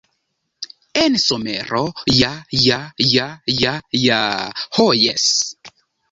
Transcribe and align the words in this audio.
En 0.99 1.17
somero, 1.23 1.81
ja 2.19 2.31
ja 2.61 2.79
ja 3.09 3.27
ja 3.65 3.73
ja... 4.05 4.23
ho 4.79 4.87
jes! 5.01 5.27